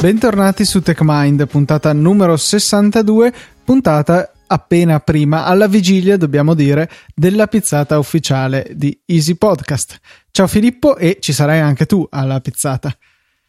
[0.00, 7.98] Bentornati su TechMind, puntata numero 62, puntata appena prima, alla vigilia, dobbiamo dire, della pizzata
[7.98, 10.00] ufficiale di Easy Podcast.
[10.30, 12.96] Ciao Filippo e ci sarai anche tu alla pizzata.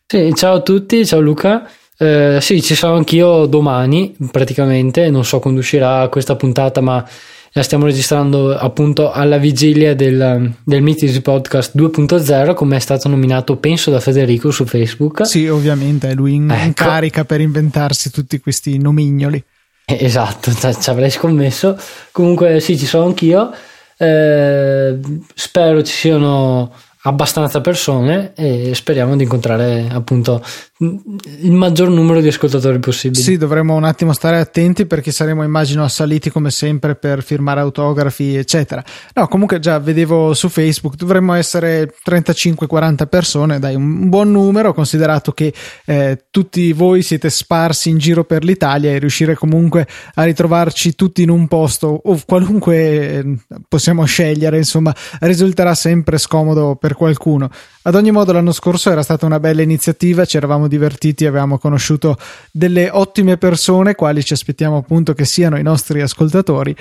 [0.05, 1.69] Sì, ciao a tutti, ciao Luca.
[1.97, 7.07] Eh, sì, ci sarò anch'io domani praticamente, non so quando uscirà questa puntata, ma
[7.53, 13.57] la stiamo registrando appunto alla vigilia del, del Meet Podcast 2.0 come è stato nominato
[13.57, 15.25] penso da Federico su Facebook.
[15.25, 16.85] Sì ovviamente è lui in ecco.
[16.85, 19.43] carica per inventarsi tutti questi nomignoli.
[19.85, 21.77] Eh, esatto ci avrei scommesso.
[22.11, 23.51] Comunque sì ci sono anch'io.
[23.97, 24.99] Eh,
[25.33, 26.71] spero ci siano
[27.03, 30.41] abbastanza persone e speriamo di incontrare appunto
[30.83, 33.21] il maggior numero di ascoltatori possibile.
[33.21, 38.35] Sì, dovremmo un attimo stare attenti perché saremo immagino assaliti come sempre per firmare autografi
[38.35, 38.83] eccetera.
[39.13, 45.33] No, comunque già vedevo su Facebook dovremmo essere 35-40 persone, dai, un buon numero considerato
[45.33, 45.53] che
[45.85, 51.21] eh, tutti voi siete sparsi in giro per l'Italia e riuscire comunque a ritrovarci tutti
[51.21, 53.37] in un posto o qualunque eh,
[53.67, 57.49] possiamo scegliere, insomma, risulterà sempre scomodo per qualcuno.
[57.83, 62.15] Ad ogni modo, l'anno scorso era stata una bella iniziativa, ci eravamo divertiti, avevamo conosciuto
[62.51, 66.75] delle ottime persone, quali ci aspettiamo appunto che siano i nostri ascoltatori.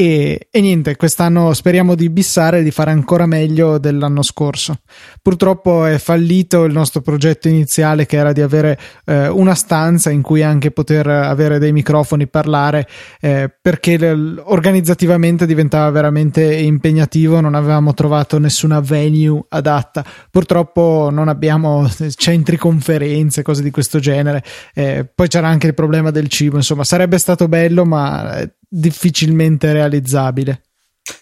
[0.00, 4.78] E, e, niente, quest'anno speriamo di bissare e di fare ancora meglio dell'anno scorso.
[5.20, 10.22] Purtroppo è fallito il nostro progetto iniziale che era di avere eh, una stanza in
[10.22, 12.88] cui anche poter avere dei microfoni, parlare,
[13.20, 20.02] eh, perché l- organizzativamente diventava veramente impegnativo, non avevamo trovato nessuna venue adatta.
[20.30, 24.42] Purtroppo non abbiamo centri conferenze, cose di questo genere.
[24.72, 29.72] Eh, poi c'era anche il problema del cibo, insomma, sarebbe stato bello, ma eh, difficilmente
[29.72, 30.62] realizzabile.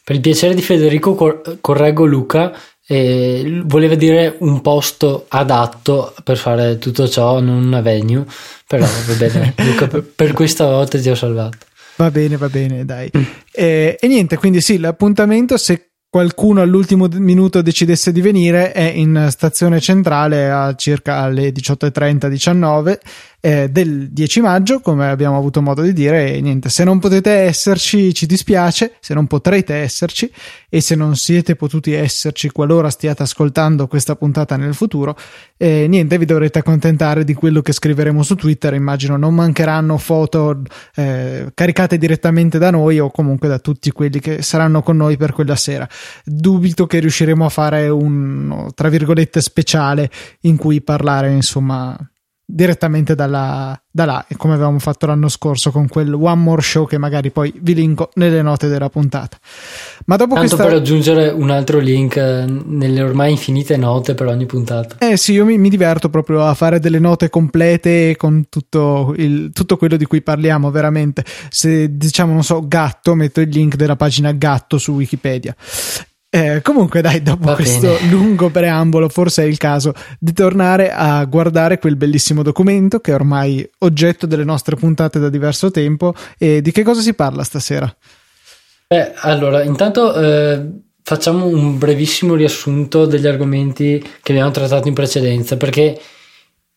[0.05, 2.55] Per il piacere di Federico cor- correggo Luca,
[2.87, 8.27] eh, voleva dire un posto adatto per fare tutto ciò, non una venue,
[8.67, 11.59] però va bene, Luca, per, per, questa volta ti ho salvato.
[11.97, 13.11] Va bene, va bene, dai.
[13.51, 19.27] Eh, e niente, quindi sì, l'appuntamento, se qualcuno all'ultimo minuto decidesse di venire è in
[19.31, 22.99] stazione centrale a circa alle 18.30-19
[23.41, 27.31] eh, del 10 maggio, come abbiamo avuto modo di dire, e niente, se non potete
[27.31, 30.31] esserci ci dispiace, se non potrete esserci
[30.69, 35.17] e se non siete potuti esserci qualora stiate ascoltando questa puntata nel futuro,
[35.57, 40.63] eh, niente, vi dovrete accontentare di quello che scriveremo su Twitter, immagino non mancheranno foto
[40.97, 45.33] eh, caricate direttamente da noi o comunque da tutti quelli che saranno con noi per
[45.33, 45.89] quella sera.
[46.25, 50.11] Dubito che riusciremo a fare un, tra virgolette, speciale
[50.41, 51.97] in cui parlare, insomma,
[52.51, 56.97] direttamente dalla, da là, come avevamo fatto l'anno scorso con quel One More Show che
[56.97, 59.37] magari poi vi linko nelle note della puntata.
[60.07, 60.67] Ma dopo Tanto questa...
[60.67, 64.97] per aggiungere un altro link eh, nelle ormai infinite note per ogni puntata.
[64.99, 69.51] Eh sì, io mi, mi diverto proprio a fare delle note complete con tutto, il,
[69.53, 71.25] tutto quello di cui parliamo, veramente.
[71.51, 75.55] Se diciamo, non so, gatto, metto il link della pagina gatto su Wikipedia.
[76.39, 78.11] Eh, comunque, dai, dopo Va questo bene.
[78.11, 83.15] lungo preambolo, forse è il caso di tornare a guardare quel bellissimo documento che è
[83.15, 86.15] ormai oggetto delle nostre puntate da diverso tempo.
[86.39, 87.93] E di che cosa si parla stasera?
[88.87, 90.63] Beh, allora, intanto eh,
[91.03, 95.99] facciamo un brevissimo riassunto degli argomenti che abbiamo trattato in precedenza, perché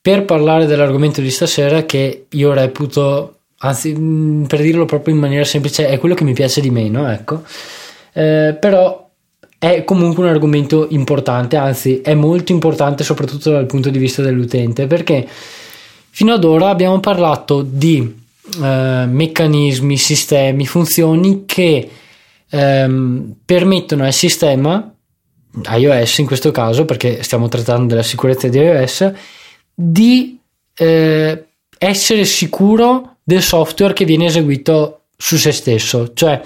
[0.01, 5.45] per parlare dell'argomento di stasera, che io reputo, anzi, mm, per dirlo proprio in maniera
[5.45, 7.43] semplice, è quello che mi piace di meno, ecco.
[8.11, 9.10] Eh, però
[9.63, 14.87] è comunque un argomento importante, anzi è molto importante soprattutto dal punto di vista dell'utente,
[14.87, 17.99] perché fino ad ora abbiamo parlato di
[18.59, 21.87] eh, meccanismi, sistemi, funzioni che
[22.49, 24.91] ehm, permettono al sistema
[25.75, 29.11] iOS in questo caso, perché stiamo trattando della sicurezza di iOS,
[29.75, 30.39] di
[30.73, 31.45] eh,
[31.77, 36.41] essere sicuro del software che viene eseguito su se stesso, cioè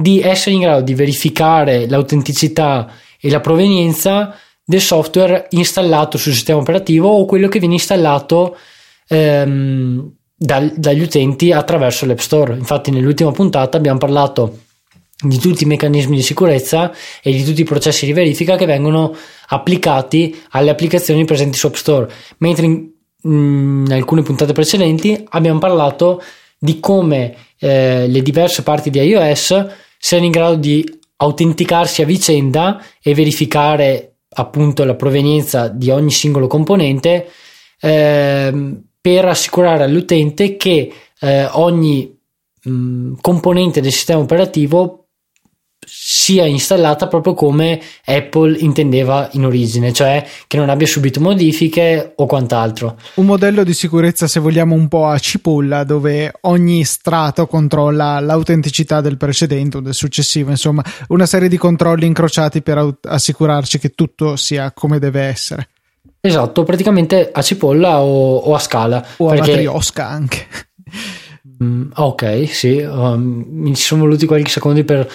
[0.00, 6.60] di essere in grado di verificare l'autenticità e la provenienza del software installato sul sistema
[6.60, 8.56] operativo o quello che viene installato
[9.08, 12.54] ehm, dal, dagli utenti attraverso l'App Store.
[12.54, 14.60] Infatti, nell'ultima puntata abbiamo parlato
[15.22, 16.92] di tutti i meccanismi di sicurezza
[17.22, 19.14] e di tutti i processi di verifica che vengono
[19.48, 22.88] applicati alle applicazioni presenti su App Store, mentre in,
[23.24, 26.22] in alcune puntate precedenti abbiamo parlato
[26.58, 32.82] di come eh, le diverse parti di iOS siano in grado di autenticarsi a vicenda
[33.02, 37.28] e verificare appunto la provenienza di ogni singolo componente
[37.78, 42.18] eh, per assicurare all'utente che eh, ogni
[42.62, 44.99] mh, componente del sistema operativo
[45.92, 52.26] sia installata proprio come Apple intendeva in origine, cioè che non abbia subito modifiche o
[52.26, 52.96] quant'altro.
[53.14, 59.00] Un modello di sicurezza, se vogliamo, un po' a cipolla, dove ogni strato controlla l'autenticità
[59.00, 64.36] del precedente o del successivo, insomma, una serie di controlli incrociati per assicurarci che tutto
[64.36, 65.68] sia come deve essere.
[66.20, 69.04] Esatto, praticamente a cipolla o, o a scala.
[69.16, 69.50] O a perché...
[69.50, 70.46] matriosca anche.
[71.62, 75.06] Mm, ok, sì, um, mi ci sono voluti qualche secondo per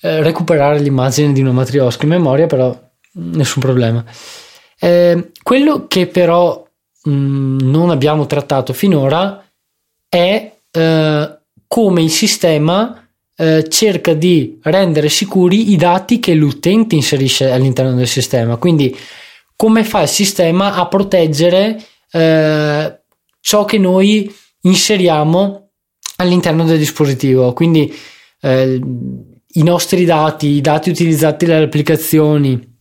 [0.00, 2.78] eh, recuperare l'immagine di una matriosca in memoria, però
[3.12, 4.04] nessun problema.
[4.78, 6.66] Eh, quello che però
[7.04, 9.44] mh, mm, non abbiamo trattato finora
[10.08, 17.50] è eh, come il sistema eh, cerca di rendere sicuri i dati che l'utente inserisce
[17.50, 18.56] all'interno del sistema.
[18.56, 18.96] Quindi,
[19.56, 23.00] come fa il sistema a proteggere eh,
[23.40, 25.70] ciò che noi inseriamo
[26.16, 27.52] all'interno del dispositivo.
[27.52, 27.94] Quindi
[28.42, 28.80] eh,
[29.54, 32.78] i nostri dati, i dati utilizzati dalle applicazioni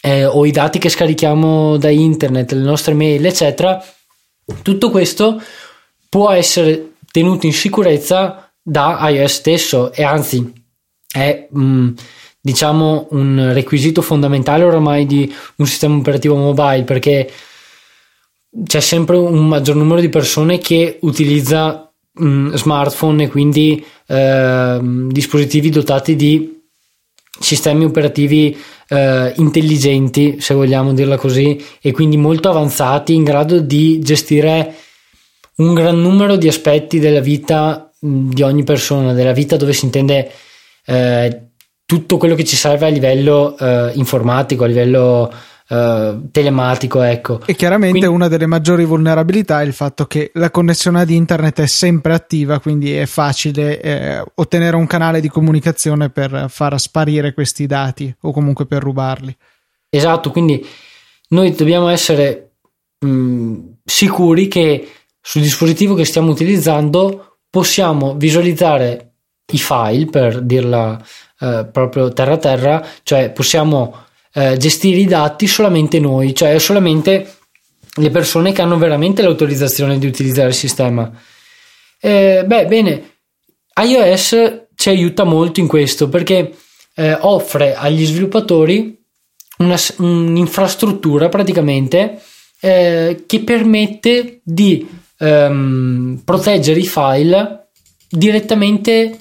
[0.00, 3.82] eh, o i dati che scarichiamo da internet, le nostre mail, eccetera,
[4.62, 5.40] tutto questo
[6.08, 9.92] può essere tenuto in sicurezza da iOS stesso.
[9.92, 10.52] E anzi
[11.10, 11.88] è mh, mm,
[12.40, 17.30] diciamo un requisito fondamentale oramai di un sistema operativo mobile perché
[18.64, 21.87] c'è sempre un maggior numero di persone che utilizza
[22.22, 24.78] mm, smartphone e quindi eh,
[25.08, 26.56] dispositivi dotati di
[27.40, 28.56] sistemi operativi
[28.88, 34.74] eh, intelligenti, se vogliamo dirla così, e quindi molto avanzati, in grado di gestire
[35.56, 39.84] un gran numero di aspetti della vita mm, di ogni persona, della vita dove si
[39.84, 40.30] intende
[40.86, 41.42] eh,
[41.84, 45.32] tutto quello che ci serve a livello eh, informatico, a livello
[45.68, 47.02] uh, telematico.
[47.02, 47.40] Ecco.
[47.44, 51.60] E chiaramente quindi, una delle maggiori vulnerabilità è il fatto che la connessione ad internet
[51.60, 57.34] è sempre attiva, quindi è facile eh, ottenere un canale di comunicazione per far sparire
[57.34, 59.34] questi dati o comunque per rubarli.
[59.90, 60.66] Esatto, quindi
[61.28, 62.52] noi dobbiamo essere
[62.98, 64.88] mh, sicuri che
[65.20, 69.12] sul dispositivo che stiamo utilizzando possiamo visualizzare
[69.50, 71.02] i file per dirla
[71.40, 77.36] eh, proprio terra terra, cioè possiamo eh, gestire i dati solamente noi, cioè solamente
[77.94, 81.10] le persone che hanno veramente l'autorizzazione di utilizzare il sistema.
[82.00, 83.12] Eh, beh, bene,
[83.82, 86.54] iOS ci aiuta molto in questo perché
[86.94, 88.96] eh, offre agli sviluppatori
[89.58, 92.20] una, un'infrastruttura praticamente
[92.60, 94.86] eh, che permette di
[95.18, 97.68] ehm, proteggere i file
[98.08, 99.18] direttamente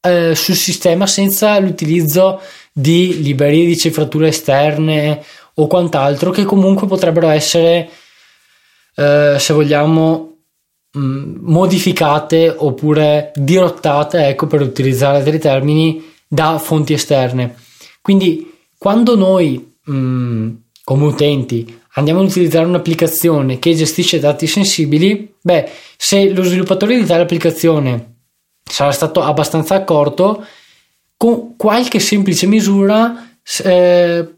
[0.00, 2.40] eh, sul sistema senza l'utilizzo
[2.72, 5.22] di librerie di cifratura esterne
[5.54, 7.90] o quant'altro che comunque potrebbero essere,
[8.96, 10.36] eh, se vogliamo,
[10.92, 17.56] mh, mm, modificate oppure dirottate, ecco, per utilizzare dei termini, da fonti esterne.
[18.00, 20.50] Quindi quando noi mh, mm,
[20.84, 27.04] come utenti andiamo ad utilizzare un'applicazione che gestisce dati sensibili, beh, se lo sviluppatore di
[27.04, 28.16] tale applicazione
[28.64, 30.44] sarà stato abbastanza accorto,
[31.22, 33.28] con qualche semplice misura
[33.62, 34.28] eh,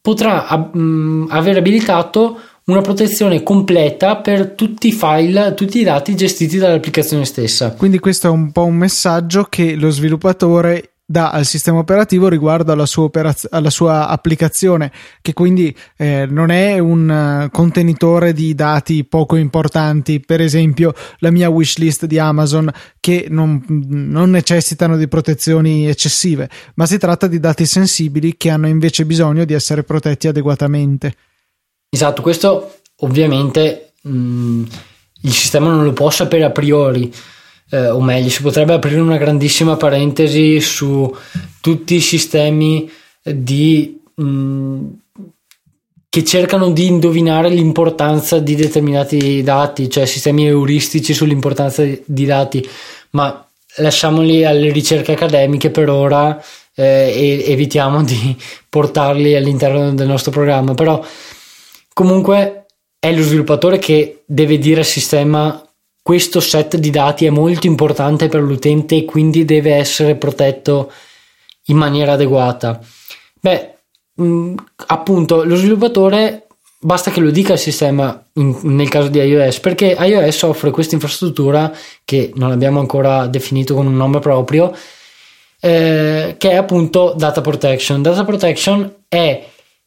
[0.00, 6.56] potrà mh, aver abilitato una protezione completa per tutti i file, tutti i dati gestiti
[6.56, 7.74] dall'applicazione stessa.
[7.74, 12.72] Quindi questo è un po' un messaggio che lo sviluppatore dà al sistema operativo riguardo
[12.72, 18.54] alla sua, operaz- alla sua applicazione, che quindi eh, non è un uh, contenitore di
[18.54, 25.06] dati poco importanti, per esempio la mia wishlist di Amazon, che non, non necessitano di
[25.06, 30.26] protezioni eccessive, ma si tratta di dati sensibili che hanno invece bisogno di essere protetti
[30.26, 31.14] adeguatamente.
[31.90, 34.64] Esatto, questo ovviamente mh, mm,
[35.22, 37.12] il sistema non lo può sapere a priori
[37.74, 41.12] eh, o meglio, si potrebbe aprire una grandissima parentesi su
[41.60, 42.88] tutti i sistemi
[43.20, 44.86] di, mh, mm,
[46.08, 52.64] che cercano di indovinare l'importanza di determinati dati, cioè sistemi euristici sull'importanza di, dati,
[53.10, 53.44] ma
[53.78, 56.40] lasciamoli alle ricerche accademiche per ora
[56.76, 57.12] eh,
[57.44, 58.36] e evitiamo di
[58.70, 60.74] portarli all'interno del nostro programma.
[60.74, 61.04] Però
[61.92, 62.66] comunque
[63.00, 65.60] è lo sviluppatore che deve dire al sistema
[66.04, 70.92] questo set di dati è molto importante per l'utente e quindi deve essere protetto
[71.68, 72.78] in maniera adeguata.
[73.40, 73.74] Beh,
[74.16, 74.54] mh, mm,
[74.88, 76.46] appunto, lo sviluppatore
[76.78, 80.94] basta che lo dica al sistema in, nel caso di iOS, perché iOS offre questa
[80.94, 84.76] infrastruttura che non abbiamo ancora definito con un nome proprio,
[85.58, 88.02] eh, che è appunto Data Protection.
[88.02, 89.42] Data Protection è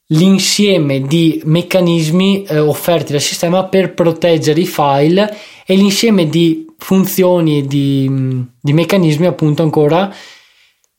[0.07, 5.35] l'insieme di meccanismi eh, offerti dal sistema per proteggere i file
[5.65, 10.13] e l'insieme di funzioni e di, di meccanismi appunto ancora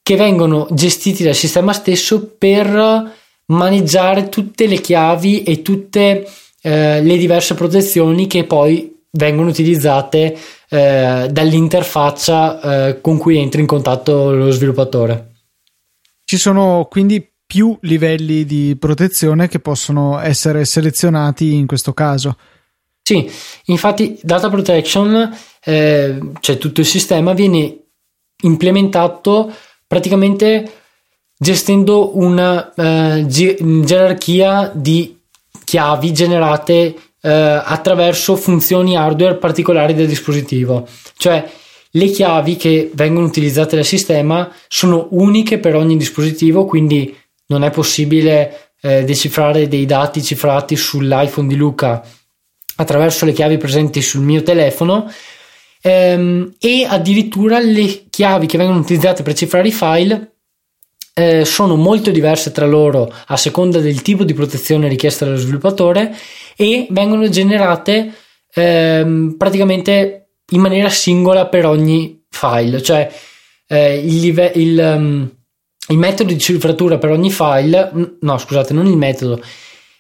[0.02, 6.26] che vengono gestiti dal sistema stesso per maneggiare tutte le chiavi e tutte
[6.60, 10.36] eh, le diverse protezioni che poi vengono utilizzate
[10.68, 15.32] eh, dall'interfaccia eh, con cui entra in contatto lo sviluppatore.
[16.24, 22.36] Ci sono quindi più livelli di protezione che possono essere selezionati in questo caso.
[23.02, 23.26] Sì,
[23.64, 27.84] infatti data protection, eh, cioè tutto il sistema, viene
[28.42, 29.50] implementato
[29.86, 30.72] praticamente
[31.38, 35.18] gestendo una eh, gerarchia di
[35.64, 40.86] chiavi generate eh, attraverso funzioni hardware particolari del dispositivo.
[41.16, 41.50] Cioè
[41.92, 47.16] le chiavi che vengono utilizzate dal sistema sono uniche per ogni dispositivo, quindi
[47.48, 52.02] non è possibile eh, decifrare dei dati cifrati sull'iPhone di Luca
[52.76, 55.10] attraverso le chiavi presenti sul mio telefono
[55.82, 60.32] ehm, e addirittura le chiavi che vengono utilizzate per cifrare i file
[61.14, 66.14] eh, sono molto diverse tra loro a seconda del tipo di protezione richiesta dallo sviluppatore
[66.56, 68.12] e vengono generate
[68.54, 73.10] ehm, praticamente in maniera singola per ogni file, cioè
[73.66, 75.30] eh, il, live- il, um,
[75.88, 77.90] il, metodo di cifratura per ogni file,
[78.21, 79.42] no scusate, non il metodo,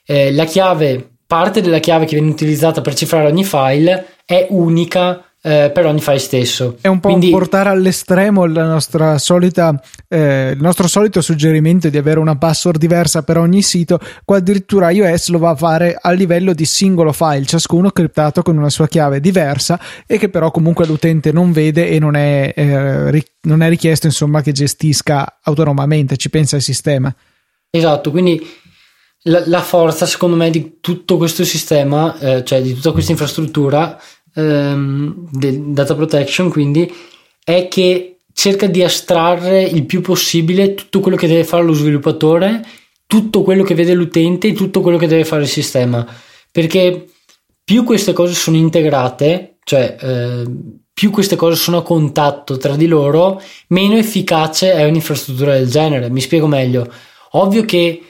[0.06, 5.27] eh, la chiave, parte della chiave che viene utilizzata per cifrare ogni file è unica
[5.42, 6.76] eh, per ogni file stesso.
[6.80, 11.96] È un po' Quindi, portare all'estremo la nostra solita, eh, il nostro solito suggerimento di
[11.96, 14.00] avere una password diversa per ogni sito.
[14.24, 18.56] Qua addirittura iOS lo va a fare a livello di singolo file, ciascuno criptato con
[18.56, 23.10] una sua chiave diversa e che però comunque l'utente non vede e non è, eh,
[23.10, 27.14] ri- non è richiesto insomma che gestisca autonomamente, ci pensa il sistema.
[27.70, 28.44] Esatto, quindi
[29.22, 34.00] la, la forza secondo me di tutto questo sistema, eh, cioè di tutta questa infrastruttura,
[34.38, 36.90] ehm, del data protection quindi
[37.42, 42.64] è che cerca di astrarre il più possibile tutto quello che deve fare lo sviluppatore,
[43.06, 46.06] tutto quello che vede l'utente e tutto quello che deve fare il sistema.
[46.50, 47.06] Perché
[47.64, 50.44] più queste cose sono integrate, cioè eh,
[50.92, 56.08] più queste cose sono a contatto tra di loro, meno efficace è un'infrastruttura del genere.
[56.08, 56.88] Mi spiego meglio.
[57.32, 58.07] Ovvio che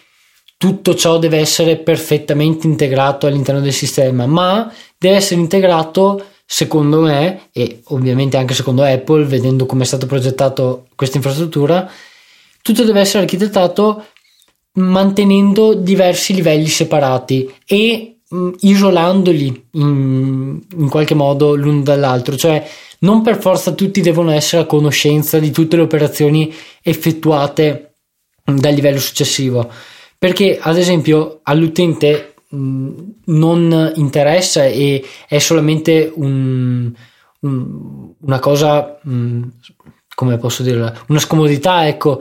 [0.59, 7.49] tutto ciò deve essere perfettamente integrato all'interno del sistema, ma deve essere integrato secondo me
[7.53, 11.88] e ovviamente anche secondo Apple, vedendo come è stato progettato questa infrastruttura,
[12.61, 14.05] tutto deve essere architettato
[14.73, 22.69] mantenendo diversi livelli separati e mm, isolandoli in, in qualche modo l'uno dall'altro, cioè
[23.00, 27.93] non per forza tutti devono essere a conoscenza di tutte le operazioni effettuate
[28.43, 29.71] dal livello successivo
[30.19, 32.91] perché ad esempio all'utente mh,
[33.27, 36.93] non interessa e è solamente un,
[37.41, 39.43] un, una cosa, mh,
[40.15, 42.21] come posso dire, una scomodità, ecco,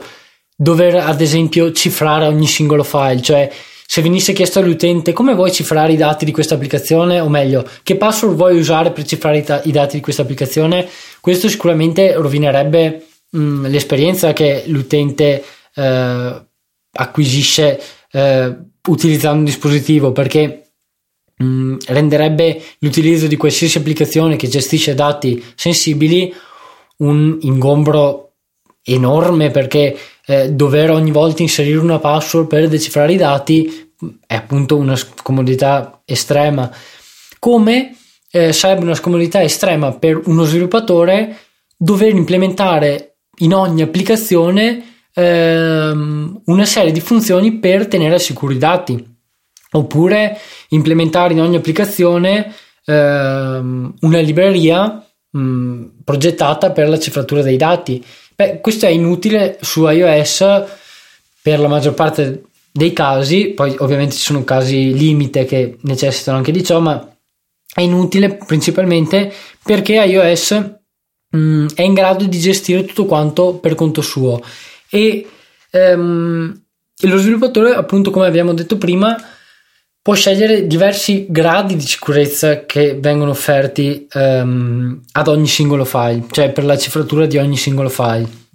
[0.54, 3.50] dover ad esempio cifrare ogni singolo file, cioè
[3.90, 7.96] se venisse chiesto all'utente come vuoi cifrare i dati di questa applicazione, o meglio, che
[7.96, 10.86] password vuoi usare per cifrare i, ta- i dati di questa applicazione,
[11.20, 15.42] questo sicuramente rovinerebbe mh, l'esperienza che l'utente
[15.74, 16.47] eh,
[16.92, 17.80] acquisisce
[18.12, 18.56] eh,
[18.88, 20.72] utilizzando un dispositivo perché
[21.36, 26.34] mh, mm, renderebbe l'utilizzo di qualsiasi applicazione che gestisce dati sensibili
[26.98, 28.32] un ingombro
[28.82, 33.92] enorme perché eh, dover ogni volta inserire una password per decifrare i dati
[34.26, 36.70] è appunto una scomodità estrema.
[37.38, 37.96] Come
[38.30, 41.38] eh, sarebbe una scomodità estrema per uno sviluppatore
[41.76, 48.58] dover implementare in ogni applicazione ehm, una serie di funzioni per tenere al sicuro i
[48.58, 49.16] dati
[49.70, 58.02] oppure implementare in ogni applicazione ehm, una libreria mh, progettata per la cifratura dei dati.
[58.34, 60.44] Beh, questo è inutile su iOS
[61.42, 66.52] per la maggior parte dei casi, poi ovviamente ci sono casi limite che necessitano anche
[66.52, 67.04] di ciò, ma
[67.74, 69.32] è inutile principalmente
[69.64, 70.78] perché iOS
[71.30, 74.40] mh, è in grado di gestire tutto quanto per conto suo
[74.90, 75.26] e
[75.70, 76.62] ehm,
[77.00, 79.16] lo sviluppatore, appunto come abbiamo detto prima,
[80.00, 86.50] può scegliere diversi gradi di sicurezza che vengono offerti ehm, ad ogni singolo file, cioè
[86.50, 88.46] per la cifratura di ogni singolo file.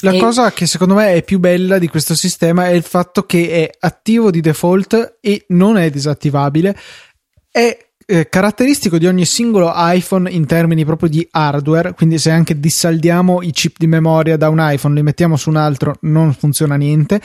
[0.00, 0.18] La e...
[0.18, 3.70] cosa che secondo me è più bella di questo sistema è il fatto che è
[3.80, 6.76] attivo di default e non è disattivabile.
[7.50, 12.58] È eh, caratteristico di ogni singolo iPhone in termini proprio di hardware, quindi se anche
[12.58, 16.76] dissaldiamo i chip di memoria da un iPhone, li mettiamo su un altro, non funziona
[16.76, 17.20] niente.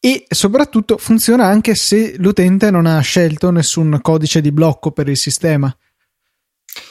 [0.00, 5.18] E soprattutto funziona anche se l'utente non ha scelto nessun codice di blocco per il
[5.18, 5.74] sistema.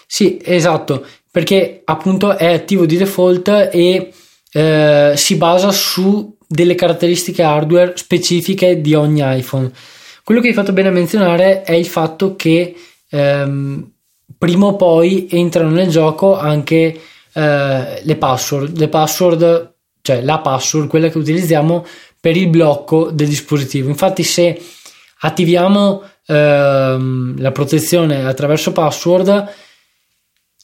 [0.06, 4.14] Sì, esatto, perché appunto è attivo di default e
[4.52, 9.72] eh, si basa su delle caratteristiche hardware specifiche di ogni iPhone.
[10.24, 12.76] Quello che hai fatto bene a menzionare è il fatto che
[13.16, 13.92] ehm,
[14.38, 17.00] prima o poi entrano nel gioco anche
[17.34, 21.86] eh, le password, le password, cioè la password, quella che utilizziamo
[22.20, 23.90] per il blocco del dispositivo.
[23.90, 24.62] Infatti, se
[25.20, 29.54] attiviamo ehm, la protezione attraverso password,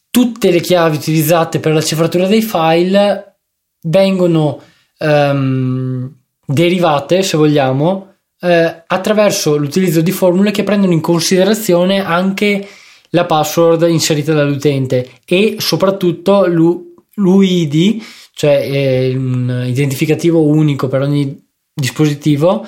[0.10, 3.38] tutte le chiavi utilizzate per la cifratura dei file
[3.84, 4.62] vengono
[4.98, 6.14] ehm,
[6.46, 8.11] derivate, se vogliamo,
[8.42, 12.68] eh, attraverso l'utilizzo di formule che prendono in considerazione anche
[13.10, 18.02] la password inserita dall'utente e soprattutto l'UID,
[18.34, 21.40] cioè un identificativo unico per ogni
[21.74, 22.66] dispositivo,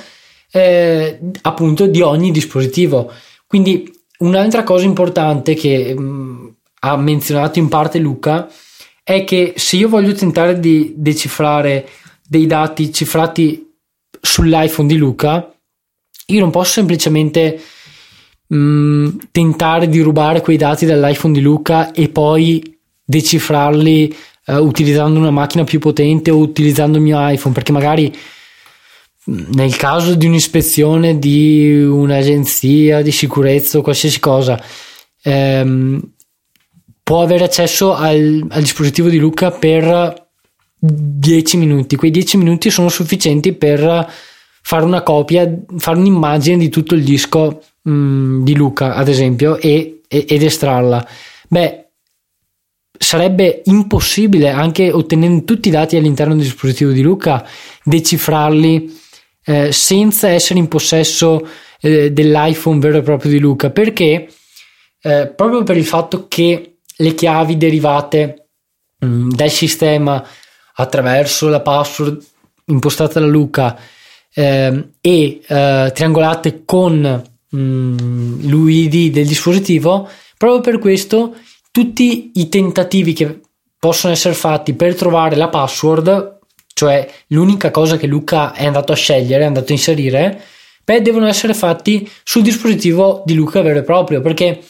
[0.51, 3.11] eh, appunto di ogni dispositivo.
[3.47, 8.49] Quindi un'altra cosa importante che mh, ha menzionato in parte Luca
[9.01, 11.87] è che se io voglio tentare di decifrare
[12.25, 13.71] dei dati cifrati
[14.21, 15.52] sull'iPhone di Luca,
[16.27, 17.61] io non posso semplicemente
[18.47, 24.15] mh, tentare di rubare quei dati dall'iPhone di Luca e poi decifrarli
[24.47, 28.15] uh, utilizzando una macchina più potente o utilizzando il mio iPhone, perché magari
[29.25, 34.61] nel caso di un'ispezione di un'agenzia di sicurezza o qualsiasi cosa,
[35.21, 36.01] ehm,
[37.01, 40.27] può avere accesso al, al, dispositivo di Luca per
[40.77, 41.95] 10 minuti.
[41.95, 44.11] Quei 10 minuti sono sufficienti per
[44.65, 49.57] fare una copia, fare un'immagine di tutto il disco mh, mm, di Luca, ad esempio,
[49.57, 51.05] e, e, ed estrarla.
[51.49, 51.89] Beh,
[52.97, 57.45] sarebbe impossibile, anche ottenendo tutti i dati all'interno del dispositivo di Luca,
[57.83, 58.99] decifrarli
[59.45, 61.45] eh, senza essere in possesso
[61.81, 64.29] eh, dell'iPhone vero e proprio di Luca, perché
[65.01, 68.47] eh, proprio per il fatto che le chiavi derivate
[68.99, 70.25] mh, mm, dal sistema
[70.75, 72.23] attraverso la password
[72.67, 73.77] impostata da Luca
[74.33, 81.35] eh, e eh, triangolate con mh, mm, l'UID del dispositivo, proprio per questo
[81.71, 83.39] tutti i tentativi che
[83.79, 86.39] possono essere fatti per trovare la password,
[86.73, 90.41] cioè l'unica cosa che Luca è andato a scegliere, è andato a inserire,
[90.83, 94.61] beh, devono essere fatti sul dispositivo di Luca vero e proprio, perché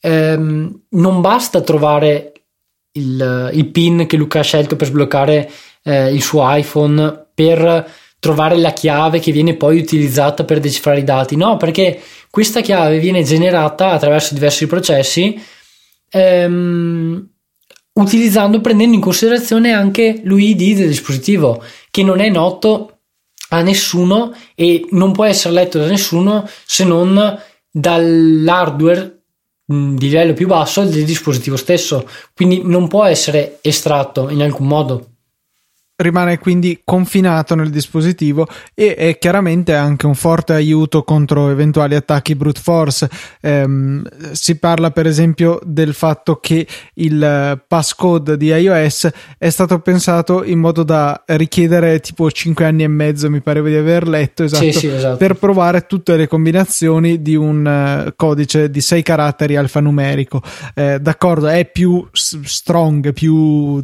[0.00, 2.32] ehm, non basta trovare
[2.92, 5.50] il, il, pin che Luca ha scelto per sbloccare
[5.82, 7.90] eh, il suo iPhone per
[8.26, 11.36] trovare la chiave che viene poi utilizzata per decifrare i dati.
[11.36, 15.40] No, perché questa chiave viene generata attraverso diversi processi
[16.10, 17.28] ehm,
[17.92, 22.98] utilizzando, prendendo in considerazione anche l'UID del dispositivo, che non è noto
[23.50, 29.20] a nessuno e non può essere letto da nessuno se non dall'hardware
[29.64, 35.10] di livello più basso del dispositivo stesso, quindi non può essere estratto in alcun modo
[35.96, 42.34] rimane quindi confinato nel dispositivo e è chiaramente anche un forte aiuto contro eventuali attacchi
[42.34, 43.08] brute force.
[43.40, 50.44] Ehm, si parla per esempio del fatto che il passcode di iOS è stato pensato
[50.44, 54.64] in modo da richiedere tipo 5 anni e mezzo, mi pare di aver letto, esatto,
[54.64, 55.16] sì, sì, esatto.
[55.16, 60.42] per provare tutte le combinazioni di un uh, codice di 6 caratteri alfanumerico.
[60.74, 63.82] Eh, d'accordo, è più strong, più,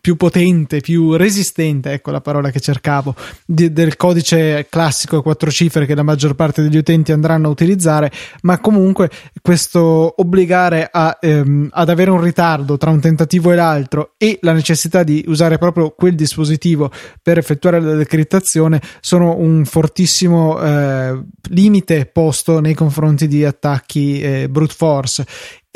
[0.00, 5.50] più potente, più resistente, ecco la parola che cercavo, di, del codice classico a quattro
[5.50, 8.10] cifre che la maggior parte degli utenti andranno a utilizzare,
[8.42, 14.14] ma comunque questo obbligare a, ehm, ad avere un ritardo tra un tentativo e l'altro
[14.18, 16.90] e la necessità di usare proprio quel dispositivo
[17.22, 24.48] per effettuare la decrittazione sono un fortissimo eh, limite posto nei confronti di attacchi eh,
[24.48, 25.26] brute force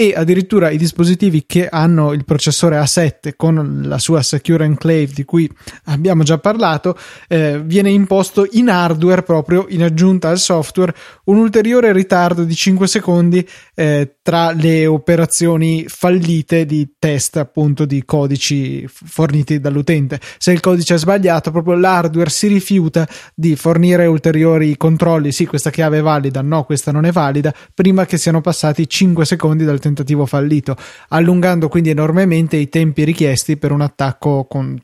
[0.00, 5.24] e addirittura i dispositivi che hanno il processore A7 con la sua Secure Enclave di
[5.24, 5.50] cui
[5.86, 11.92] abbiamo già parlato eh, viene imposto in hardware proprio in aggiunta al software un ulteriore
[11.92, 19.58] ritardo di 5 secondi eh, tra le operazioni fallite di test appunto di codici forniti
[19.58, 20.20] dall'utente.
[20.36, 25.32] Se il codice è sbagliato proprio l'hardware si rifiuta di fornire ulteriori controlli.
[25.32, 26.42] Sì questa chiave è valida.
[26.42, 27.54] No questa non è valida.
[27.72, 30.76] Prima che siano passati 5 secondi dal tentativo fallito,
[31.08, 34.78] allungando quindi enormemente i tempi richiesti per un attacco con...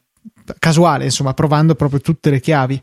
[0.58, 2.82] casuale, insomma, provando proprio tutte le chiavi.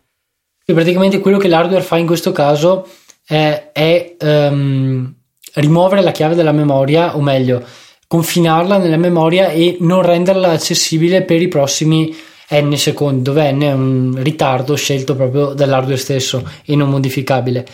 [0.64, 2.88] E praticamente quello che l'hardware fa in questo caso
[3.26, 5.16] è, è um,
[5.56, 7.64] rimuovere la chiave dalla memoria, o meglio,
[8.08, 12.14] confinarla nella memoria e non renderla accessibile per i prossimi
[12.54, 17.66] n secondi, dove n è un ritardo scelto proprio dall'hardware stesso e non modificabile.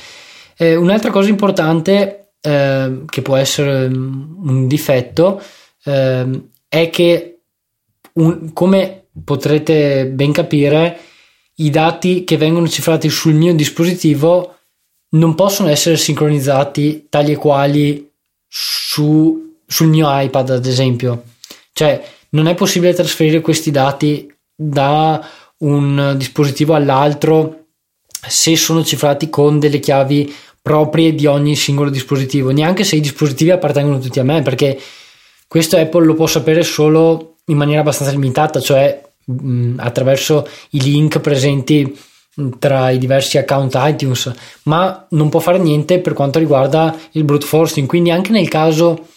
[0.55, 5.41] Eh, un'altra cosa importante eh, che può essere un difetto,
[5.83, 7.39] eh, è che
[8.13, 10.99] un, come potrete ben capire,
[11.55, 14.56] i dati che vengono cifrati sul mio dispositivo
[15.09, 18.09] non possono essere sincronizzati tali e quali
[18.47, 21.23] su, sul mio iPad, ad esempio.
[21.71, 25.25] Cioè, non è possibile trasferire questi dati da
[25.59, 27.65] un dispositivo all'altro
[28.27, 33.51] se sono cifrati con delle chiavi proprie di ogni singolo dispositivo, neanche se i dispositivi
[33.51, 34.77] appartengono tutti a me, perché
[35.47, 41.19] questo Apple lo può sapere solo in maniera abbastanza limitata, cioè mh, attraverso i link
[41.19, 41.97] presenti
[42.59, 44.31] tra i diversi account iTunes,
[44.63, 49.07] ma non può fare niente per quanto riguarda il brute forcing, quindi anche nel caso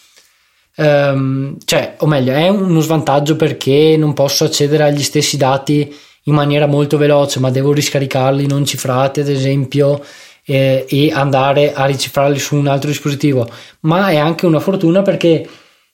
[0.76, 6.34] um, cioè, o meglio, è uno svantaggio perché non posso accedere agli stessi dati in
[6.34, 10.02] maniera molto veloce, ma devo riscaricarli non cifrati, ad esempio,
[10.44, 13.48] eh, e andare a ricifrarli su un altro dispositivo.
[13.80, 15.48] Ma è anche una fortuna perché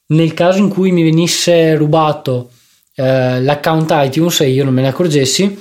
[0.09, 2.51] nel caso in cui mi venisse rubato
[2.95, 5.59] eh, l'account iTunes e io non me ne accorgessi,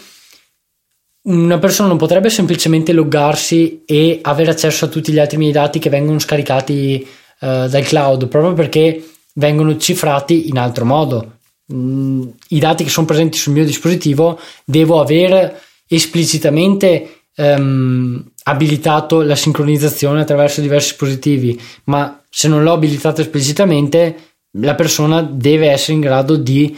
[1.26, 5.80] una persona non potrebbe semplicemente loggarsi e avere accesso a tutti gli altri miei dati
[5.80, 11.38] che vengono scaricati eh, dal cloud proprio perché vengono cifrati in altro modo.
[11.74, 19.36] Mm, I dati che sono presenti sul mio dispositivo devo aver esplicitamente ehm, abilitato la
[19.36, 26.02] sincronizzazione attraverso diversi dispositivi, ma se non l'ho abilitato esplicitamente, la persona deve essere in
[26.02, 26.78] grado di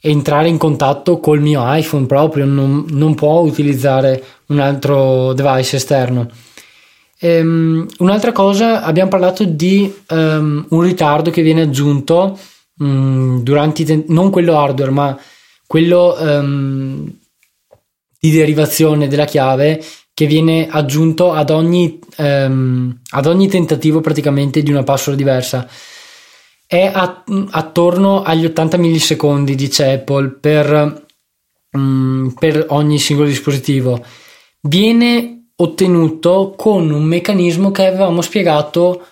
[0.00, 6.30] entrare in contatto col mio iPhone proprio, non, non può utilizzare un altro device esterno.
[7.20, 12.38] Um, un'altra cosa, abbiamo parlato di um, un ritardo che viene aggiunto
[12.78, 15.18] um, durante te- non quello hardware, ma
[15.66, 16.16] quello
[18.20, 19.84] di derivazione della chiave
[20.14, 25.68] che viene aggiunto ad ogni, ad ogni tentativo praticamente di una password diversa
[26.68, 31.06] è a, attorno agli 80 millisecondi, dice Apple, per,
[31.72, 34.04] um, per ogni singolo dispositivo.
[34.60, 39.02] Viene ottenuto con un meccanismo che avevamo spiegato,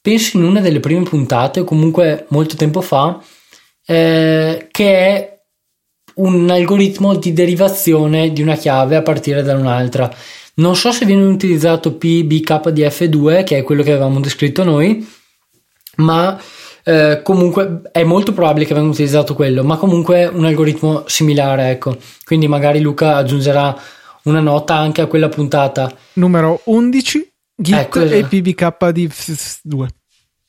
[0.00, 3.20] penso in una delle prime puntate, o comunque molto tempo fa,
[3.84, 5.40] eh, che è
[6.14, 10.08] un algoritmo di derivazione di una chiave a partire da un'altra.
[10.54, 15.04] Non so se viene utilizzato PBKDF2, che è quello che avevamo descritto noi,
[15.96, 16.40] ma
[16.90, 21.96] eh, comunque è molto probabile che venga utilizzato quello, ma comunque un algoritmo similare, ecco.
[22.24, 23.80] Quindi magari Luca aggiungerà
[24.24, 25.92] una nota anche a quella puntata.
[26.14, 29.08] Numero 11, Git ecco, e PBK di
[29.62, 29.88] 2.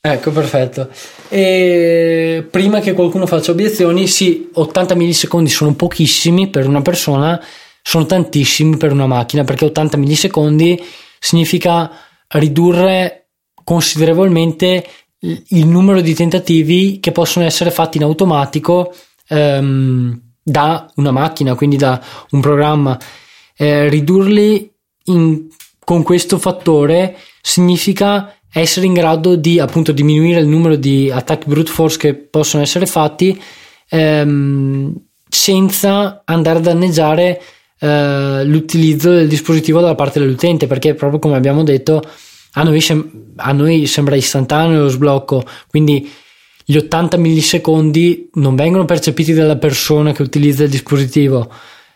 [0.01, 0.89] Ecco, perfetto.
[1.29, 7.39] E prima che qualcuno faccia obiezioni, sì, 80 millisecondi sono pochissimi per una persona,
[7.83, 10.83] sono tantissimi per una macchina, perché 80 millisecondi
[11.19, 11.91] significa
[12.29, 13.27] ridurre
[13.63, 14.83] considerevolmente
[15.21, 18.93] il numero di tentativi che possono essere fatti in automatico
[19.27, 22.99] ehm, da una macchina, quindi da un programma.
[23.55, 24.71] Eh, ridurli
[25.05, 25.47] in,
[25.83, 31.71] con questo fattore significa essere in grado di appunto diminuire il numero di attacchi brute
[31.71, 33.39] force che possono essere fatti
[33.89, 34.93] ehm,
[35.29, 37.41] senza andare a danneggiare
[37.79, 42.01] eh, l'utilizzo del dispositivo da parte dell'utente perché proprio come abbiamo detto
[42.53, 46.09] a noi, sem- a noi sembra istantaneo lo sblocco, quindi
[46.63, 51.51] gli 80 millisecondi non vengono percepiti dalla persona che utilizza il dispositivo,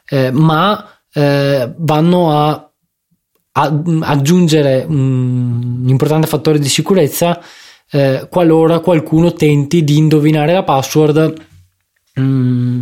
[0.07, 2.71] eh, ma eh, vanno a,
[3.51, 7.41] a, aggiungere un, importante fattore di sicurezza
[7.91, 11.33] eh, qualora qualcuno tenti di indovinare la password
[12.19, 12.81] mm,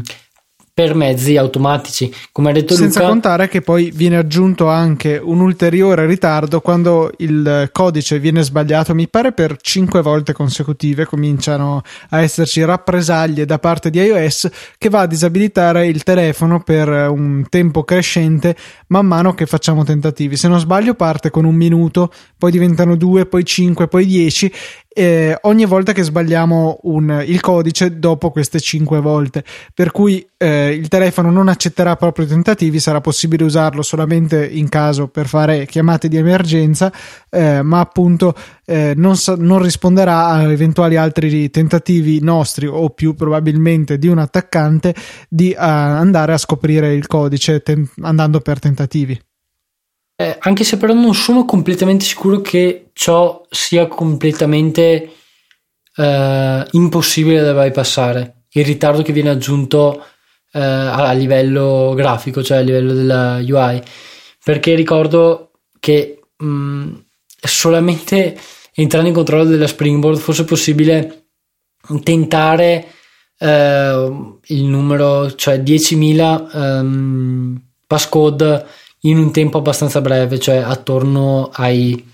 [0.74, 2.12] per mezzi automatici.
[2.32, 7.12] Come ha detto Senza Luca, contare che poi viene aggiunto anche un ulteriore ritardo quando
[7.18, 13.60] il codice viene sbagliato, mi pare per 5 volte consecutive cominciano a esserci rappresaglie da
[13.60, 18.56] parte di iOS che va a disabilitare il telefono per un tempo crescente
[18.88, 20.38] man mano che facciamo tentativi.
[20.38, 24.52] Se non sbaglio parte con un minuto, poi diventano 2, poi 5, poi 10
[24.94, 29.44] eh, ogni volta che sbagliamo un, il codice dopo queste 5 volte.
[29.74, 34.70] Per cui eh, il telefono non accetterà proprio i tentativi, sarà possibile usarlo solamente in
[34.70, 36.92] caso per fare chiamate di emergenza,
[37.30, 43.98] eh, ma appunto eh, non, non, risponderà a eventuali altri tentativi nostri o più probabilmente
[43.98, 44.94] di un attaccante
[45.28, 49.20] di uh, andare a scoprire il codice ten- andando per tentativi.
[50.16, 55.12] Eh, anche se però non sono completamente sicuro che ciò sia completamente
[55.96, 58.44] eh, impossibile da bypassare.
[58.52, 60.06] Il ritardo che viene aggiunto
[60.52, 63.82] eh, a livello grafico, cioè a livello della UI.
[64.44, 66.94] Perché ricordo che mh, mm,
[67.42, 68.40] solamente
[68.74, 71.28] entrando in controllo della Springboard fosse possibile
[72.04, 72.88] tentare
[73.38, 78.66] eh, il numero, cioè 10.000 ehm, passcode
[79.06, 82.12] in un tempo abbastanza breve, cioè attorno ai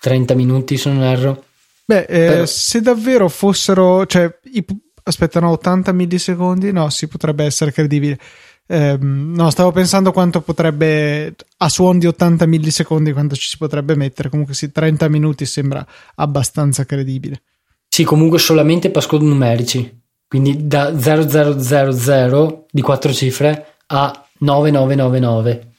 [0.00, 1.44] 30 minuti se non erro.
[1.84, 2.46] Beh, eh, Però...
[2.46, 4.64] se davvero fossero, cioè, i,
[5.04, 8.18] aspettano 80 millisecondi, no, si potrebbe essere credibile.
[8.66, 13.96] Eh, no, stavo pensando quanto potrebbe a suon di 80 millisecondi quanto ci si potrebbe
[13.96, 14.28] mettere.
[14.28, 17.42] Comunque sì, 30 minuti sembra abbastanza credibile.
[17.88, 20.00] Sì, comunque solamente passcode numerici.
[20.26, 25.71] Quindi da 0000 di 4 cifre a 9999.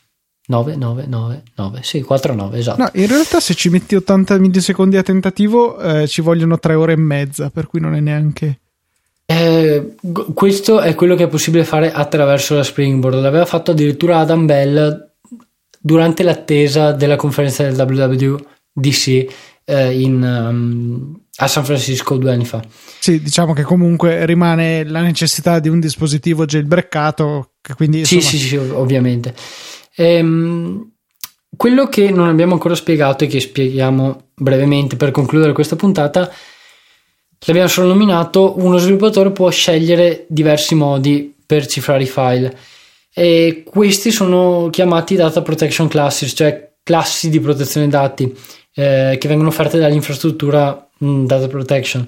[0.46, 2.82] 9999, sì, 49, esatto.
[2.82, 6.94] No, in realtà se ci metti 80 millisecondi a tentativo eh, ci vogliono 3 ore
[6.94, 8.60] e mezza, per cui non è neanche...
[9.26, 9.96] Eh,
[10.34, 13.22] questo è quello che è possibile fare attraverso la Springboard.
[13.22, 15.12] L'aveva fatto addirittura Adam Bell
[15.80, 22.62] durante l'attesa della conferenza del WWDC eh, in, um, a San Francisco due anni fa.
[23.00, 27.54] Sì, diciamo che comunque rimane la necessità di un dispositivo jailbreakato.
[27.76, 28.22] Quindi, insomma...
[28.22, 29.34] Sì, sì, sì, ovviamente.
[29.96, 30.92] Ehm,
[31.56, 36.32] quello che non abbiamo ancora spiegato e che spieghiamo brevemente per concludere questa puntata,
[37.46, 42.58] l'abbiamo solo nominato, uno sviluppatore può scegliere diversi modi per cifrare i file
[43.14, 48.36] e questi sono chiamati data protection classes, cioè classi di protezione dati
[48.74, 52.08] eh, che vengono offerte dall'infrastruttura mh, mm, data protection.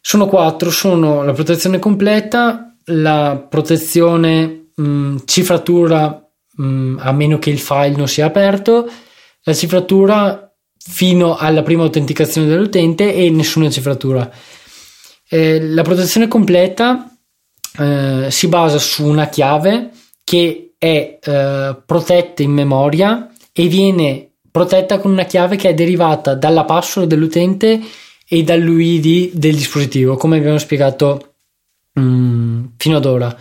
[0.00, 6.29] Sono quattro, sono la protezione completa, la protezione mh, mm, cifratura
[6.60, 8.88] mh, mm, a meno che il file non sia aperto,
[9.42, 14.30] la cifratura fino alla prima autenticazione dell'utente e nessuna cifratura.
[15.28, 17.16] Eh, la protezione completa
[17.78, 19.90] eh, si basa su una chiave
[20.24, 26.34] che è eh, protetta in memoria e viene protetta con una chiave che è derivata
[26.34, 27.80] dalla password dell'utente
[28.26, 31.34] e dall'UID del dispositivo, come abbiamo spiegato
[31.92, 33.36] mh, mm, fino ad ora.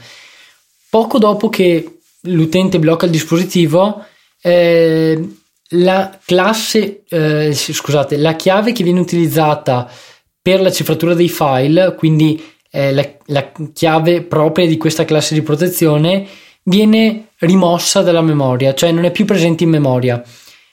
[0.90, 4.04] Poco dopo che l'utente blocca il dispositivo,
[4.42, 5.38] eh,
[5.74, 9.90] la classe, eh, scusate, la chiave che viene utilizzata
[10.42, 15.42] per la cifratura dei file, quindi eh, la, la, chiave propria di questa classe di
[15.42, 16.28] protezione,
[16.64, 20.24] viene rimossa dalla memoria, cioè non è più presente in memoria.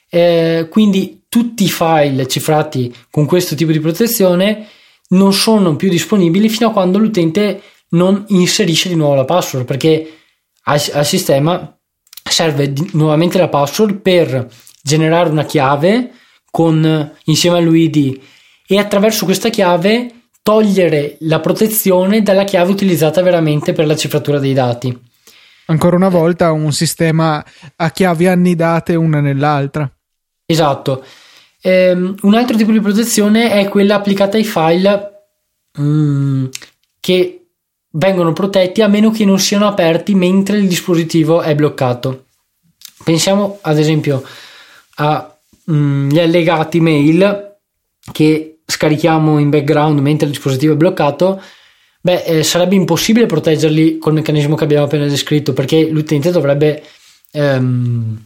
[0.09, 4.67] Eh, quindi tutti i file cifrati con questo tipo di protezione
[5.09, 10.17] non sono più disponibili fino a quando l'utente non inserisce di nuovo la password perché
[10.67, 11.77] al, al sistema
[12.23, 14.47] serve di, nuovamente la password per
[14.81, 16.11] generare una chiave
[16.49, 18.19] con, insieme all'UID
[18.67, 24.53] e attraverso questa chiave togliere la protezione dalla chiave utilizzata veramente per la cifratura dei
[24.53, 25.05] dati.
[25.65, 27.43] Ancora una volta un sistema
[27.75, 29.89] a chiavi annidate una nell'altra.
[30.45, 31.03] Esatto.
[31.63, 35.27] Um, un altro tipo di protezione è quella applicata ai file
[35.77, 36.49] um,
[37.01, 37.46] che
[37.91, 42.25] vengono protetti a meno che non siano aperti mentre il dispositivo è bloccato.
[43.03, 44.23] Pensiamo ad esempio
[44.95, 45.23] agli
[45.71, 47.55] mm, allegati mail
[48.11, 51.41] che scarichiamo in background mentre il dispositivo è bloccato.
[52.01, 56.83] Beh, eh, sarebbe impossibile proteggerli col meccanismo che abbiamo appena descritto perché l'utente dovrebbe
[57.31, 58.25] ehm,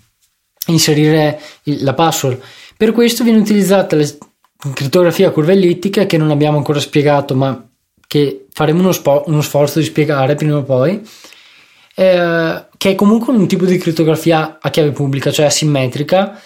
[0.68, 2.40] inserire il, la password.
[2.78, 4.06] Per questo viene utilizzata la
[4.74, 7.68] crittografia a curva ellittica che non abbiamo ancora spiegato, ma
[8.08, 11.02] che faremo uno, spo- uno sforzo di spiegare prima o poi,
[11.96, 16.40] eh, che è comunque un tipo di crittografia a chiave pubblica, cioè asimmetrica,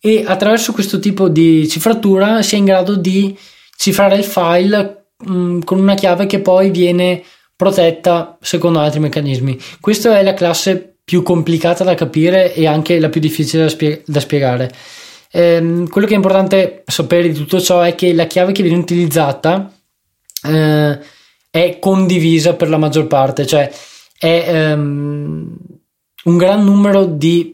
[0.00, 3.36] e attraverso questo tipo di cifratura si è in grado di
[3.76, 7.22] cifrare il file mh, mm, con una chiave che poi viene
[7.54, 9.58] protetta secondo altri meccanismi.
[9.80, 14.02] Questa è la classe più complicata da capire e anche la più difficile da, spie-
[14.06, 14.72] da spiegare.
[15.30, 18.78] Eh, quello che è importante sapere di tutto ciò è che la chiave che viene
[18.78, 19.70] utilizzata
[20.42, 20.98] eh,
[21.50, 23.70] è condivisa per la maggior parte, cioè
[24.16, 25.56] è um,
[26.24, 27.52] un gran numero di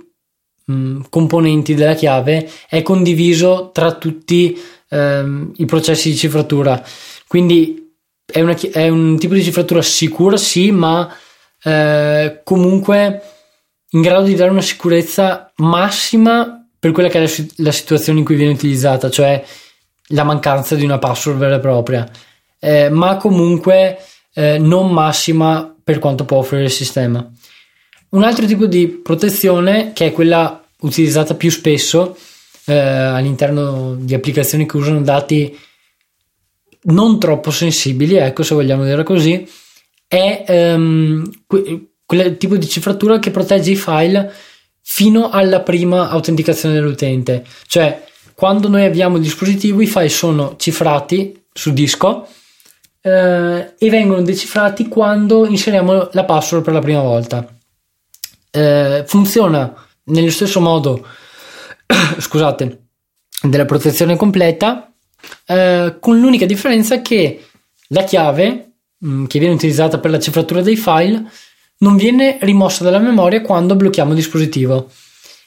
[0.66, 4.58] um, componenti della chiave è condiviso tra tutti
[4.90, 6.84] um, i processi di cifratura.
[7.26, 11.14] Quindi è, una, è, un tipo di cifratura sicura, sì, ma
[11.62, 13.22] eh, comunque
[13.90, 18.24] in grado di dare una sicurezza massima per quella che è la, la situazione in
[18.24, 19.42] cui viene utilizzata, cioè
[20.10, 22.08] la mancanza di una password vera e propria
[22.58, 23.98] eh, ma comunque
[24.34, 27.28] eh, non massima per quanto può offrire il sistema.
[28.10, 32.16] Un altro tipo di protezione, che è quella utilizzata più spesso
[32.66, 35.56] eh, all'interno di applicazioni che usano dati
[36.82, 39.48] non troppo sensibili, ecco se vogliamo dire così,
[40.06, 44.32] è ehm, que- quel tipo di cifratura che protegge i file
[44.80, 47.44] fino alla prima autenticazione dell'utente.
[47.66, 52.28] Cioè, quando noi abbiamo il dispositivo, i file sono cifrati su disco
[53.06, 57.46] eh, e vengono decifrati quando inseriamo la password per la prima volta.
[58.50, 59.72] Eh, funziona
[60.04, 61.06] nello stesso modo,
[62.18, 62.80] scusate,
[63.42, 64.92] della protezione completa,
[65.46, 67.44] eh, con l'unica differenza che
[67.88, 71.30] la chiave mh, mm, che viene utilizzata per la cifratura dei file
[71.78, 74.90] non viene rimossa dalla memoria quando blocchiamo il dispositivo.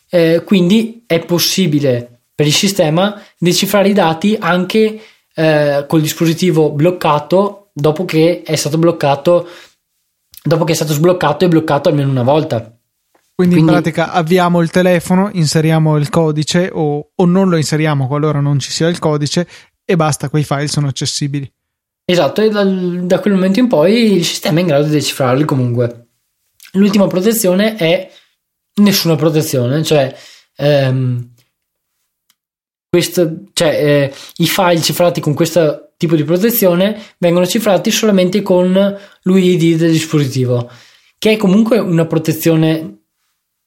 [0.10, 5.02] Eh, quindi è possibile per il sistema decifrare i dati anche
[5.36, 9.48] eh, col dispositivo bloccato dopo che è stato bloccato
[10.42, 12.58] dopo che è stato sbloccato e bloccato almeno una volta.
[13.36, 18.08] Quindi, Quindi, in pratica avviamo il telefono, inseriamo il codice o, o, non lo inseriamo
[18.08, 19.48] qualora non ci sia il codice
[19.86, 21.50] e basta, quei file sono accessibili.
[22.04, 25.46] Esatto, e da, da quel momento in poi il sistema è in grado di decifrarli
[25.46, 26.08] comunque.
[26.74, 28.12] L'ultima protezione è
[28.76, 30.14] nessuna protezione, cioè,
[30.56, 31.32] ehm,
[32.90, 38.98] questo, cioè eh, i file cifrati con questo tipo di protezione vengono cifrati solamente con
[39.22, 40.70] l'UID del dispositivo,
[41.18, 43.02] che è comunque una protezione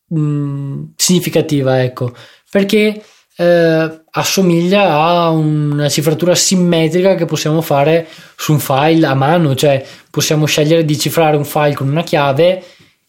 [0.08, 2.12] mh, mm, significativa, ecco,
[2.50, 3.02] perché
[3.36, 9.84] eh, assomiglia a una cifratura simmetrica che possiamo fare su un file a mano, cioè
[10.10, 12.62] possiamo scegliere di cifrare un file con una chiave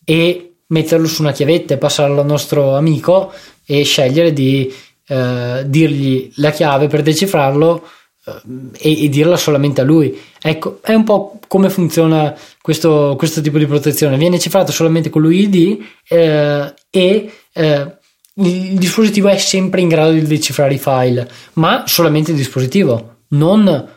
[0.06, 3.32] e metterlo su una chiavetta e passarlo al nostro amico
[3.66, 4.74] e scegliere di
[5.08, 7.86] eh, dirgli la chiave per decifrarlo
[8.26, 8.42] eh,
[8.78, 10.18] e, e, dirla solamente a lui.
[10.42, 14.18] Ecco, è un po' come funziona questo, questo tipo di protezione.
[14.18, 17.98] Viene cifrato solamente con l'UID eh, e eh,
[18.36, 23.90] il dispositivo è sempre in grado di decifrare i file, ma solamente il dispositivo, non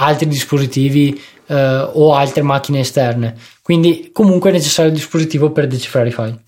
[0.00, 3.36] altri dispositivi eh, o altre macchine esterne.
[3.62, 6.42] Quindi comunque è necessario il dispositivo per decifrare i file.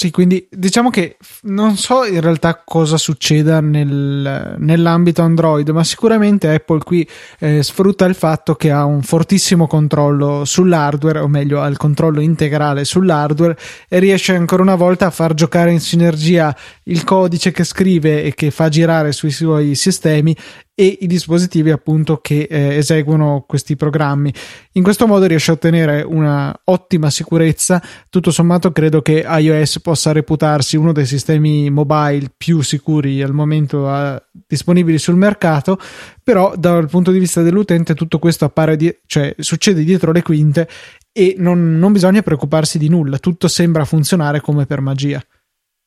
[0.00, 6.54] Sì, quindi diciamo che non so in realtà cosa succeda nel, nell'ambito Android, ma sicuramente
[6.54, 7.04] Apple qui
[7.40, 12.20] eh, sfrutta il fatto che ha un fortissimo controllo sull'hardware, o meglio, ha il controllo
[12.20, 13.58] integrale sull'hardware
[13.88, 18.34] e riesce ancora una volta a far giocare in sinergia il codice che scrive e
[18.34, 20.32] che fa girare sui suoi sistemi
[20.80, 24.32] e i dispositivi appunto che eh, eseguono questi programmi.
[24.74, 27.82] In questo modo riesce a ottenere una ottima sicurezza.
[28.08, 33.88] Tutto sommato credo che iOS possa reputarsi uno dei sistemi mobile più sicuri al momento
[33.88, 35.80] a, disponibili sul mercato,
[36.22, 40.68] però dal punto di vista dell'utente tutto questo appare di, cioè succede dietro le quinte
[41.10, 45.20] e non, non bisogna preoccuparsi di nulla, tutto sembra funzionare come per magia.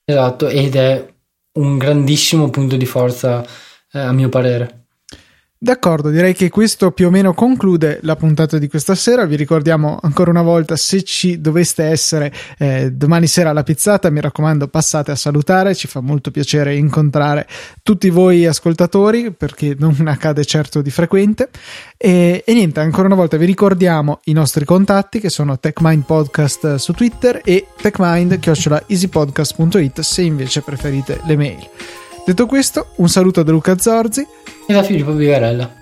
[0.04, 1.14] Esatto, ed è
[1.54, 3.42] un grandissimo punto di forza
[3.94, 4.81] eh, a mio parere.
[5.64, 9.26] D'accordo, direi che questo più o meno conclude la puntata di questa sera.
[9.26, 14.22] Vi ricordiamo ancora una volta, se ci doveste essere eh, domani sera alla pizzata, mi
[14.22, 15.76] raccomando, passate a salutare.
[15.76, 17.48] Ci fa molto piacere incontrare
[17.84, 21.52] tutti voi ascoltatori, perché non accade certo di frequente.
[21.96, 26.78] E, e niente, ancora una volta vi ricordiamo i nostri contatti che sono TechMind Podcast
[26.78, 31.70] su Twitter e techmind-easypodcast.it se invece preferite le mail.
[32.32, 34.26] Detto questo, un saluto da Luca Zorzi
[34.66, 35.81] e da Filippo Vigarella.